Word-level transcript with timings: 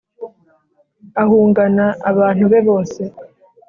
ahungana 1.21 1.85
abantu 2.09 2.43
be 2.51 2.59
bose. 2.67 3.01